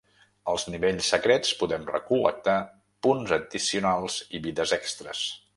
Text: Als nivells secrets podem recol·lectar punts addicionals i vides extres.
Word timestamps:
Als 0.53 0.63
nivells 0.75 1.09
secrets 1.15 1.51
podem 1.59 1.85
recol·lectar 1.91 2.57
punts 3.09 3.37
addicionals 3.41 4.21
i 4.41 4.45
vides 4.49 4.79
extres. 4.83 5.27